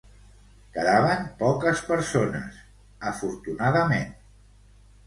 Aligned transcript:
Quedaven 0.77 1.21
poques 1.43 1.83
persones, 1.91 2.59
afortunadament. 3.13 4.15